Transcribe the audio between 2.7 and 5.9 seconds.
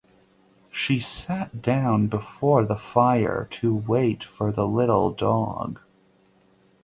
fire to wait for the little dog.